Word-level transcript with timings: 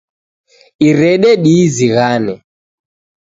Irede 0.87 1.31
diizinghane 1.43 2.33